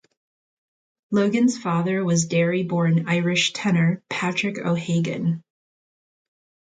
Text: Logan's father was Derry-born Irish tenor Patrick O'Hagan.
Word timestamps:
Logan's 1.11 1.59
father 1.59 2.03
was 2.03 2.25
Derry-born 2.25 3.07
Irish 3.07 3.53
tenor 3.53 4.01
Patrick 4.09 4.57
O'Hagan. 4.57 5.43